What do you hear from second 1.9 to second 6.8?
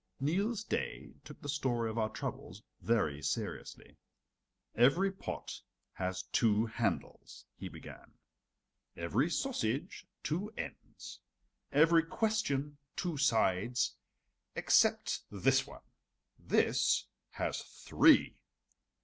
our troubles very seriously. "Every pot has two